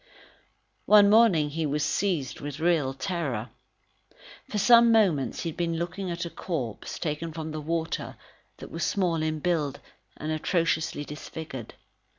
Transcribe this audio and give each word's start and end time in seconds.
One 0.87 1.11
morning, 1.11 1.51
he 1.51 1.67
was 1.67 1.83
seized 1.83 2.39
with 2.39 2.59
real 2.59 2.91
terror. 2.95 3.49
For 4.49 4.57
some 4.57 4.91
moments, 4.91 5.41
he 5.41 5.49
had 5.49 5.57
been 5.57 5.77
looking 5.77 6.09
at 6.09 6.25
a 6.25 6.31
corpse, 6.31 6.97
taken 6.97 7.31
from 7.31 7.51
the 7.51 7.61
water, 7.61 8.15
that 8.57 8.71
was 8.71 8.83
small 8.83 9.21
in 9.21 9.37
build 9.37 9.79
and 10.17 10.31
atrociously 10.31 11.05
disfigured. 11.05 11.75